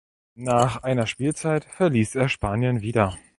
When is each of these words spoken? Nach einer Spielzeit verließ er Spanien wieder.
Nach 0.33 0.81
einer 0.81 1.05
Spielzeit 1.05 1.63
verließ 1.63 2.15
er 2.15 2.27
Spanien 2.27 2.81
wieder. 2.81 3.19